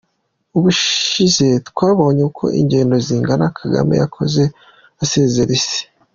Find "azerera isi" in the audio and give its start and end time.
5.01-5.81